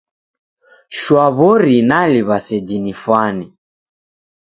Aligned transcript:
Shwa 0.97 1.25
w'ori 1.35 1.77
naliw'a 1.89 2.37
seji 2.45 2.77
nifwane. 2.83 3.45